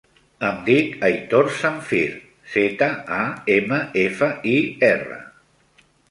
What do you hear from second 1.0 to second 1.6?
Aitor